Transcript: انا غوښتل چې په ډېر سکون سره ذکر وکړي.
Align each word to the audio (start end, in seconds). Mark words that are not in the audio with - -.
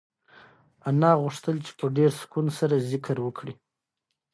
انا 0.87 1.11
غوښتل 1.21 1.55
چې 1.65 1.71
په 1.79 1.85
ډېر 1.97 2.11
سکون 2.21 2.45
سره 2.59 2.75
ذکر 2.91 3.15
وکړي. 3.21 3.53